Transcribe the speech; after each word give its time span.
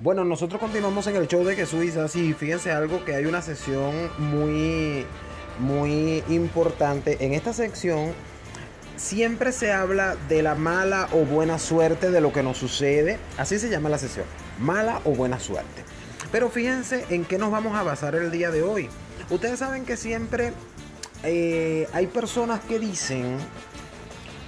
Bueno, 0.00 0.24
nosotros 0.24 0.60
continuamos 0.60 1.08
en 1.08 1.16
el 1.16 1.26
show 1.26 1.42
de 1.44 1.56
Jesús 1.56 2.14
y 2.14 2.32
fíjense 2.32 2.70
algo 2.70 3.04
que 3.04 3.16
hay 3.16 3.26
una 3.26 3.42
sesión 3.42 3.92
muy, 4.18 5.04
muy 5.58 6.22
importante. 6.28 7.16
En 7.18 7.34
esta 7.34 7.52
sección 7.52 8.12
siempre 8.94 9.50
se 9.50 9.72
habla 9.72 10.14
de 10.28 10.42
la 10.42 10.54
mala 10.54 11.08
o 11.10 11.24
buena 11.24 11.58
suerte 11.58 12.12
de 12.12 12.20
lo 12.20 12.32
que 12.32 12.44
nos 12.44 12.58
sucede. 12.58 13.18
Así 13.38 13.58
se 13.58 13.70
llama 13.70 13.88
la 13.88 13.98
sesión, 13.98 14.24
mala 14.60 15.00
o 15.04 15.10
buena 15.16 15.40
suerte. 15.40 15.82
Pero 16.30 16.48
fíjense 16.48 17.04
en 17.10 17.24
qué 17.24 17.36
nos 17.36 17.50
vamos 17.50 17.74
a 17.74 17.82
basar 17.82 18.14
el 18.14 18.30
día 18.30 18.52
de 18.52 18.62
hoy. 18.62 18.88
Ustedes 19.30 19.58
saben 19.58 19.84
que 19.84 19.96
siempre 19.96 20.52
eh, 21.24 21.88
hay 21.92 22.06
personas 22.06 22.60
que 22.60 22.78
dicen 22.78 23.36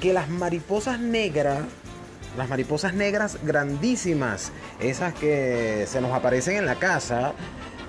que 0.00 0.12
las 0.12 0.28
mariposas 0.28 1.00
negras 1.00 1.58
las 2.36 2.48
mariposas 2.48 2.94
negras 2.94 3.38
grandísimas, 3.42 4.52
esas 4.80 5.14
que 5.14 5.84
se 5.86 6.00
nos 6.00 6.12
aparecen 6.12 6.56
en 6.56 6.66
la 6.66 6.76
casa, 6.76 7.32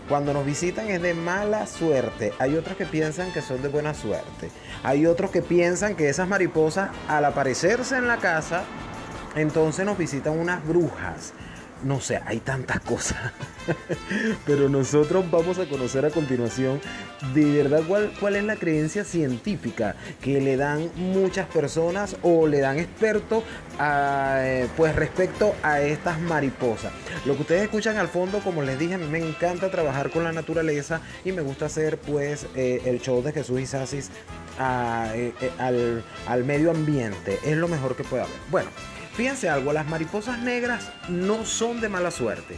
cuando 0.10 0.34
nos 0.34 0.46
visitan 0.46 0.90
es 0.90 1.02
de 1.02 1.14
mala 1.14 1.68
suerte. 1.68 2.34
Hay 2.40 2.56
otros 2.56 2.76
que 2.76 2.86
piensan 2.86 3.32
que 3.32 3.42
son 3.42 3.62
de 3.62 3.70
buena 3.70 3.94
suerte. 3.94 4.50
Hay 4.84 5.06
otros 5.06 5.32
que 5.32 5.42
piensan 5.42 5.96
que 5.96 6.10
esas 6.10 6.28
mariposas 6.28 6.90
al 7.08 7.26
aparecerse 7.26 7.98
en 7.98 8.08
la 8.08 8.18
casa, 8.18 8.64
entonces 9.36 9.86
nos 9.86 9.98
visitan 9.98 10.38
unas 10.38 10.66
brujas 10.68 11.34
no 11.84 12.00
sé, 12.02 12.22
hay 12.26 12.40
tantas 12.40 12.80
cosas. 12.82 13.18
Pero 14.46 14.70
nosotros 14.70 15.30
vamos 15.30 15.60
a 15.60 15.68
conocer 15.68 16.06
a 16.06 16.10
continuación 16.10 16.82
de 17.34 17.46
verdad 17.64 17.84
cuál, 17.88 18.12
cuál 18.20 18.36
es 18.36 18.44
la 18.44 18.56
creencia 18.56 19.04
científica 19.04 19.96
que 20.22 20.42
le 20.42 20.58
dan 20.58 20.90
muchas 20.96 21.48
personas 21.48 22.16
o 22.24 22.48
le 22.48 22.60
dan 22.60 22.80
expertos 22.80 23.44
eh, 23.80 24.68
pues 24.76 24.96
respecto 24.96 25.56
a 25.64 25.82
estas 25.82 26.20
mariposas. 26.20 26.92
Lo 27.26 27.36
que 27.36 27.42
ustedes 27.42 27.64
escuchan 27.64 27.98
al 27.98 28.08
fondo, 28.08 28.40
como 28.40 28.64
les 28.64 28.80
dije, 28.80 28.96
a 28.96 28.98
mí 28.98 29.08
me 29.08 29.20
encanta 29.20 29.70
trabajar 29.70 30.10
con 30.10 30.24
la 30.24 30.32
naturaleza 30.32 31.02
y 31.24 31.32
me 31.32 31.42
gusta 31.42 31.66
hacer 31.68 31.98
pues 31.98 32.48
eh, 32.56 32.82
el 32.86 33.00
show 33.02 33.22
de 33.22 33.32
Jesús 33.32 33.60
y 33.60 33.66
Sasis 33.66 34.10
eh, 34.60 35.34
al, 35.60 36.04
al 36.28 36.44
medio 36.44 36.72
ambiente. 36.72 37.40
Es 37.44 37.58
lo 37.58 37.68
mejor 37.68 37.96
que 37.96 38.04
puede 38.04 38.24
haber. 38.24 38.36
Bueno. 38.50 38.70
Fíjense 39.16 39.50
algo, 39.50 39.74
las 39.74 39.88
mariposas 39.88 40.40
negras 40.40 40.90
no 41.10 41.46
son 41.46 41.82
de 41.82 41.90
mala 41.90 42.12
suerte. 42.12 42.56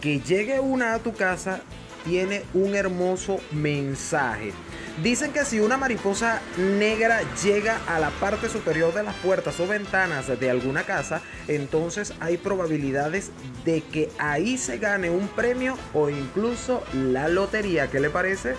Que 0.00 0.20
llegue 0.20 0.60
una 0.60 0.94
a 0.94 0.98
tu 0.98 1.12
casa 1.14 1.60
tiene 2.04 2.42
un 2.54 2.74
hermoso 2.74 3.40
mensaje. 3.52 4.52
Dicen 5.02 5.32
que 5.32 5.44
si 5.44 5.60
una 5.60 5.76
mariposa 5.76 6.40
negra 6.58 7.20
llega 7.42 7.78
a 7.86 7.98
la 7.98 8.10
parte 8.10 8.48
superior 8.48 8.92
de 8.92 9.02
las 9.02 9.14
puertas 9.16 9.58
o 9.60 9.66
ventanas 9.66 10.26
de 10.38 10.50
alguna 10.50 10.82
casa, 10.82 11.22
entonces 11.48 12.12
hay 12.20 12.36
probabilidades 12.36 13.30
de 13.64 13.82
que 13.82 14.10
ahí 14.18 14.58
se 14.58 14.78
gane 14.78 15.10
un 15.10 15.28
premio 15.28 15.76
o 15.94 16.10
incluso 16.10 16.82
la 16.92 17.28
lotería. 17.28 17.90
¿Qué 17.90 18.00
le 18.00 18.10
parece? 18.10 18.56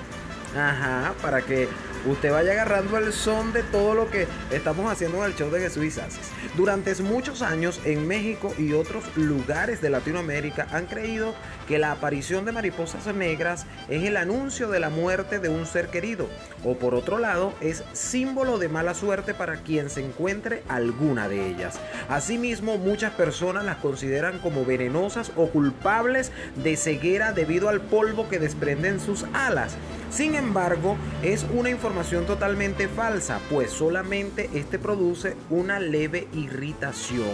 Ajá, 0.56 1.14
para 1.22 1.42
que 1.42 1.70
usted 2.06 2.32
vaya 2.32 2.52
agarrando 2.52 2.98
el 2.98 3.14
son 3.14 3.54
de 3.54 3.64
todo 3.64 3.94
lo 3.94 4.10
que 4.10 4.28
estamos 4.52 4.92
haciendo 4.92 5.20
en 5.20 5.32
el 5.32 5.36
show 5.38 5.50
de 5.50 5.62
Jesús 5.62 5.86
y 5.86 5.92
Sasis. 5.92 6.30
Durante 6.58 6.94
muchos 7.02 7.42
años 7.42 7.80
en 7.86 8.06
México 8.08 8.54
y 8.58 8.74
otros 8.74 9.04
lugares 9.16 9.82
de 9.82 9.90
Latinoamérica 9.90 10.68
han 10.72 10.88
creído 10.88 11.34
que 11.68 11.80
la 11.80 11.94
aparición 11.94 12.44
de 12.44 12.52
mariposas 12.52 13.06
negras 13.16 13.66
es 13.88 14.04
el 14.04 14.18
anuncio 14.18 14.68
de 14.68 14.82
la 14.82 14.90
muerte 14.90 15.40
de 15.40 15.48
un 15.48 15.66
ser 15.66 15.88
querido 15.88 16.28
o 16.66 16.76
por 16.76 16.96
otro 16.96 17.18
lado 17.18 17.54
es 17.62 17.84
símbolo 17.94 18.58
de 18.58 18.68
mala 18.68 18.94
suerte 18.94 19.34
para 19.34 19.58
quien 19.58 19.90
se 19.90 20.06
encuentre 20.06 20.64
alguna 20.68 21.30
de 21.30 21.48
ellas. 21.48 21.80
Asimismo, 22.10 22.78
muchas 22.78 23.14
personas 23.14 23.64
las 23.64 23.78
consideran 23.78 24.40
como 24.40 24.66
venenosas 24.66 25.32
o 25.38 25.48
culpables 25.48 26.32
de 26.56 26.76
ceguera 26.76 27.32
debido 27.32 27.70
al 27.70 27.80
polvo 27.80 28.28
que 28.28 28.40
desprenden 28.40 29.00
sus 29.00 29.26
alas. 29.34 29.78
Sin 30.12 30.36
embargo, 30.36 30.98
es 31.24 31.46
una 31.54 31.70
información 31.70 32.26
totalmente 32.26 32.90
falsa, 32.90 33.40
pues 33.50 33.72
solamente 33.72 34.50
este 34.54 34.78
produce 34.78 35.38
una 35.50 35.80
leve 35.80 36.28
irritación. 36.34 37.30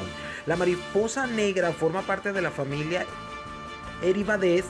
La 0.46 0.56
mariposa 0.56 1.25
negra 1.25 1.74
forma 1.74 2.03
parte 2.03 2.31
de 2.34 2.41
la 2.41 2.52
familia 2.52 3.06
Eribades, 4.03 4.66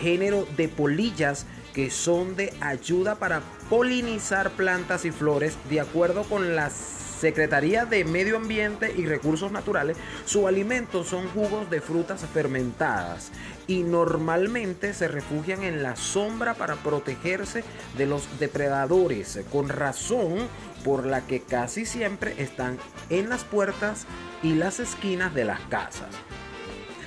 género 0.00 0.46
de 0.56 0.68
polillas 0.68 1.44
que 1.74 1.90
son 1.90 2.36
de 2.36 2.54
ayuda 2.62 3.16
para 3.16 3.42
polinizar 3.68 4.50
plantas 4.52 5.04
y 5.04 5.10
flores 5.10 5.58
de 5.68 5.80
acuerdo 5.80 6.22
con 6.24 6.56
las 6.56 6.72
Secretaría 7.20 7.86
de 7.86 8.04
Medio 8.04 8.36
Ambiente 8.36 8.92
y 8.94 9.06
Recursos 9.06 9.50
Naturales, 9.50 9.96
su 10.26 10.46
alimento 10.46 11.02
son 11.02 11.26
jugos 11.28 11.70
de 11.70 11.80
frutas 11.80 12.24
fermentadas 12.32 13.30
y 13.66 13.82
normalmente 13.82 14.94
se 14.94 15.08
refugian 15.08 15.62
en 15.62 15.82
la 15.82 15.96
sombra 15.96 16.54
para 16.54 16.76
protegerse 16.76 17.64
de 17.96 18.06
los 18.06 18.38
depredadores, 18.38 19.40
con 19.50 19.68
razón 19.68 20.48
por 20.84 21.06
la 21.06 21.26
que 21.26 21.40
casi 21.40 21.84
siempre 21.84 22.34
están 22.38 22.78
en 23.10 23.28
las 23.28 23.44
puertas 23.44 24.06
y 24.42 24.54
las 24.54 24.78
esquinas 24.78 25.34
de 25.34 25.44
las 25.44 25.60
casas. 25.62 26.08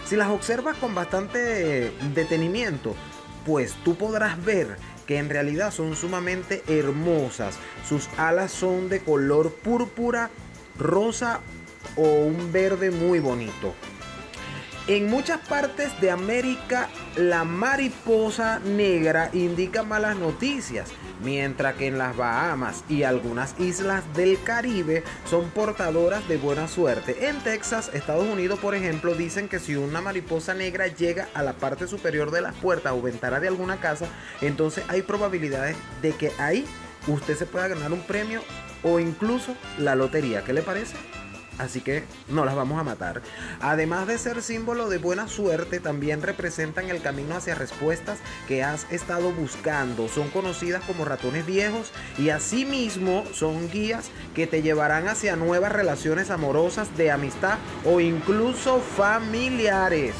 Si 0.05 0.15
las 0.15 0.29
observas 0.29 0.75
con 0.77 0.95
bastante 0.95 1.91
detenimiento, 2.13 2.95
pues 3.45 3.73
tú 3.85 3.95
podrás 3.95 4.43
ver 4.43 4.75
que 5.05 5.17
en 5.17 5.29
realidad 5.29 5.71
son 5.71 5.95
sumamente 5.95 6.63
hermosas. 6.67 7.57
Sus 7.87 8.09
alas 8.17 8.51
son 8.51 8.89
de 8.89 8.99
color 9.01 9.53
púrpura, 9.53 10.29
rosa 10.77 11.39
o 11.95 12.03
un 12.03 12.51
verde 12.51 12.91
muy 12.91 13.19
bonito. 13.19 13.73
En 14.89 15.05
muchas 15.05 15.39
partes 15.47 16.01
de 16.01 16.09
América 16.09 16.89
la 17.15 17.43
mariposa 17.43 18.57
negra 18.57 19.29
indica 19.33 19.83
malas 19.83 20.17
noticias, 20.17 20.89
mientras 21.23 21.75
que 21.75 21.85
en 21.85 21.99
las 21.99 22.17
Bahamas 22.17 22.83
y 22.89 23.03
algunas 23.03 23.53
islas 23.59 24.03
del 24.15 24.41
Caribe 24.41 25.03
son 25.29 25.51
portadoras 25.51 26.27
de 26.27 26.37
buena 26.37 26.67
suerte. 26.67 27.29
En 27.29 27.37
Texas, 27.43 27.91
Estados 27.93 28.25
Unidos, 28.25 28.57
por 28.57 28.73
ejemplo, 28.73 29.13
dicen 29.13 29.47
que 29.47 29.59
si 29.59 29.75
una 29.75 30.01
mariposa 30.01 30.55
negra 30.55 30.87
llega 30.87 31.27
a 31.35 31.43
la 31.43 31.53
parte 31.53 31.85
superior 31.85 32.31
de 32.31 32.41
las 32.41 32.55
puertas 32.55 32.93
o 32.93 32.99
ventana 32.99 33.39
de 33.39 33.47
alguna 33.47 33.79
casa, 33.79 34.07
entonces 34.41 34.83
hay 34.87 35.03
probabilidades 35.03 35.77
de 36.01 36.13
que 36.13 36.31
ahí 36.39 36.65
usted 37.05 37.37
se 37.37 37.45
pueda 37.45 37.67
ganar 37.67 37.93
un 37.93 38.01
premio 38.01 38.41
o 38.81 38.99
incluso 38.99 39.55
la 39.77 39.93
lotería. 39.93 40.43
¿Qué 40.43 40.51
le 40.51 40.63
parece? 40.63 40.95
Así 41.59 41.81
que 41.81 42.03
no 42.27 42.45
las 42.45 42.55
vamos 42.55 42.79
a 42.79 42.83
matar. 42.83 43.21
Además 43.61 44.07
de 44.07 44.17
ser 44.17 44.41
símbolo 44.41 44.89
de 44.89 44.97
buena 44.97 45.27
suerte, 45.27 45.79
también 45.79 46.21
representan 46.21 46.89
el 46.89 47.01
camino 47.01 47.35
hacia 47.35 47.55
respuestas 47.55 48.19
que 48.47 48.63
has 48.63 48.91
estado 48.91 49.31
buscando. 49.31 50.07
Son 50.07 50.29
conocidas 50.29 50.83
como 50.85 51.05
ratones 51.05 51.45
viejos 51.45 51.91
y 52.17 52.29
asimismo 52.29 53.23
son 53.33 53.69
guías 53.69 54.09
que 54.33 54.47
te 54.47 54.61
llevarán 54.61 55.07
hacia 55.07 55.35
nuevas 55.35 55.71
relaciones 55.71 56.31
amorosas, 56.31 56.95
de 56.97 57.11
amistad 57.11 57.57
o 57.85 57.99
incluso 57.99 58.79
familiares. 58.79 60.15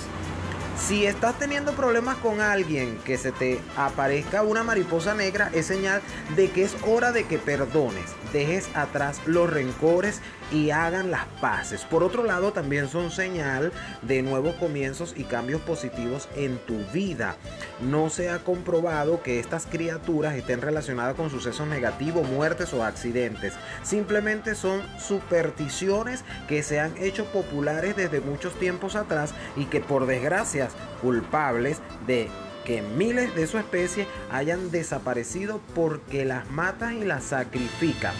Si 0.80 1.06
estás 1.06 1.38
teniendo 1.38 1.74
problemas 1.74 2.16
con 2.18 2.40
alguien 2.40 2.98
que 3.04 3.18
se 3.18 3.32
te 3.32 3.60
aparezca 3.76 4.44
una 4.44 4.64
mariposa 4.64 5.14
negra, 5.14 5.52
es 5.54 5.66
señal 5.66 6.02
de 6.38 6.50
que 6.50 6.64
es 6.64 6.76
hora 6.88 7.12
de 7.12 7.26
que 7.26 7.38
perdones, 7.38 8.06
dejes 8.32 8.70
atrás 8.76 9.20
los 9.26 9.50
rencores 9.50 10.22
y 10.52 10.72
hagan 10.72 11.12
las 11.12 11.26
paces. 11.42 11.86
Por 11.86 12.04
otro 12.04 12.24
lado, 12.24 12.54
también 12.54 12.90
son 12.90 13.12
señal 13.12 13.72
de 14.02 14.22
nuevos 14.22 14.56
comienzos 14.56 15.14
y 15.16 15.24
cambios 15.24 15.62
positivos 15.62 16.28
en 16.36 16.58
tu 16.60 16.78
vida. 16.94 17.36
No 17.82 18.10
se 18.10 18.30
ha 18.30 18.40
comprobado 18.40 19.22
que 19.22 19.40
estas 19.40 19.66
criaturas 19.66 20.36
estén 20.36 20.62
relacionadas 20.62 21.16
con 21.16 21.30
sucesos 21.30 21.68
negativos, 21.68 22.28
muertes 22.28 22.74
o 22.74 22.84
accidentes. 22.84 23.54
Simplemente 23.84 24.56
son 24.56 24.82
supersticiones 25.00 26.24
que 26.48 26.64
se 26.64 26.80
han 26.80 26.98
hecho 26.98 27.26
populares 27.26 27.96
desde 27.96 28.22
muchos 28.22 28.54
tiempos 28.56 28.96
atrás 28.96 29.34
y 29.56 29.66
que 29.66 29.80
por 29.80 30.06
desgracia 30.06 30.70
culpables 31.02 31.80
de 32.08 32.30
que 32.66 32.82
miles 32.82 33.34
de 33.36 33.48
su 33.48 33.58
especie 33.58 34.08
hayan 34.32 34.70
desaparecido 34.72 35.62
porque 35.74 36.26
las 36.26 36.50
matan 36.52 37.02
y 37.02 37.06
las 37.06 37.24
sacrifican. 37.24 38.14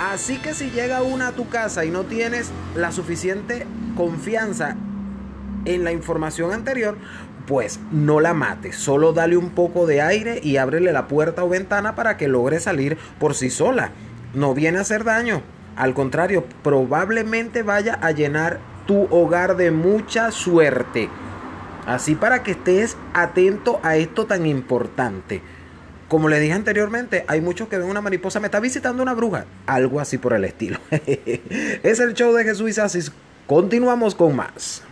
Así 0.00 0.38
que 0.38 0.54
si 0.54 0.70
llega 0.70 1.02
una 1.02 1.28
a 1.28 1.32
tu 1.32 1.50
casa 1.50 1.84
y 1.84 1.90
no 1.90 2.04
tienes 2.04 2.50
la 2.74 2.90
suficiente 2.90 3.66
confianza 3.98 4.74
en 5.66 5.84
la 5.84 5.92
información 5.92 6.54
anterior, 6.54 6.96
pues 7.46 7.78
no 7.92 8.18
la 8.18 8.32
mates, 8.32 8.76
solo 8.76 9.12
dale 9.12 9.36
un 9.36 9.50
poco 9.50 9.86
de 9.86 10.00
aire 10.00 10.40
y 10.42 10.56
ábrele 10.56 10.92
la 10.92 11.06
puerta 11.06 11.44
o 11.44 11.50
ventana 11.50 11.96
para 11.96 12.16
que 12.16 12.28
logre 12.28 12.60
salir 12.60 12.96
por 13.18 13.34
sí 13.34 13.50
sola. 13.50 13.90
No 14.32 14.54
viene 14.54 14.78
a 14.78 14.82
hacer 14.82 15.04
daño, 15.04 15.42
al 15.76 15.92
contrario, 15.92 16.46
probablemente 16.62 17.62
vaya 17.62 17.98
a 18.00 18.12
llenar 18.12 18.58
tu 18.86 19.06
hogar 19.10 19.58
de 19.58 19.70
mucha 19.70 20.30
suerte. 20.30 21.10
Así 21.84 22.14
para 22.14 22.42
que 22.42 22.52
estés 22.52 22.96
atento 23.12 23.80
a 23.82 23.96
esto 23.96 24.24
tan 24.24 24.46
importante. 24.46 25.42
Como 26.10 26.28
le 26.28 26.40
dije 26.40 26.54
anteriormente, 26.54 27.24
hay 27.28 27.40
muchos 27.40 27.68
que 27.68 27.78
ven 27.78 27.88
una 27.88 28.00
mariposa, 28.00 28.40
me 28.40 28.48
está 28.48 28.58
visitando 28.58 29.00
una 29.00 29.14
bruja, 29.14 29.44
algo 29.66 30.00
así 30.00 30.18
por 30.18 30.32
el 30.32 30.44
estilo. 30.44 30.80
es 30.90 32.00
el 32.00 32.14
show 32.14 32.34
de 32.34 32.42
Jesús 32.42 32.76
y 32.76 33.10
Continuamos 33.46 34.16
con 34.16 34.34
más. 34.34 34.82